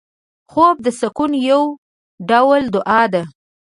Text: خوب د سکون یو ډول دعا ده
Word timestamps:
خوب 0.51 0.75
د 0.85 0.87
سکون 0.99 1.31
یو 1.49 1.63
ډول 2.29 2.61
دعا 2.75 3.01
ده 3.13 3.23